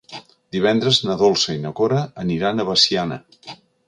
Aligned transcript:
Divendres 0.55 1.01
na 1.09 1.17
Dolça 1.19 1.53
i 1.57 1.59
na 1.65 1.71
Cora 1.79 1.99
aniran 2.23 2.65
a 2.65 2.65
Veciana. 2.71 3.19